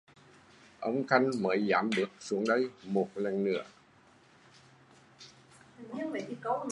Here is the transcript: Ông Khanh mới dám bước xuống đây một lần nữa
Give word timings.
Ông 0.79 1.07
Khanh 1.07 1.31
mới 1.41 1.65
dám 1.67 1.89
bước 1.97 2.09
xuống 2.19 2.43
đây 2.47 2.69
một 2.85 3.09
lần 3.15 3.43
nữa 3.43 3.63